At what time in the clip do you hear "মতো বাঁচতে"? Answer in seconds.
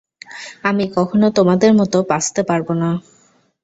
1.79-2.41